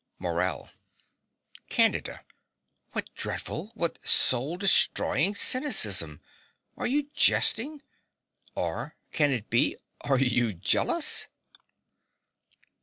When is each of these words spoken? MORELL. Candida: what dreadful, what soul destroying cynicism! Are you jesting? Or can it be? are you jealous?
MORELL. 0.17 0.71
Candida: 1.69 2.25
what 2.93 3.13
dreadful, 3.13 3.69
what 3.75 4.03
soul 4.03 4.57
destroying 4.57 5.35
cynicism! 5.35 6.21
Are 6.75 6.87
you 6.87 7.11
jesting? 7.13 7.83
Or 8.55 8.95
can 9.11 9.31
it 9.31 9.51
be? 9.51 9.75
are 10.03 10.17
you 10.17 10.53
jealous? 10.55 11.27